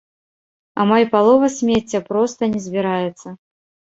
Амаль 0.83 1.05
палова 1.15 1.49
смецця 1.57 2.01
проста 2.09 2.41
не 2.53 2.59
збіраецца. 2.65 3.27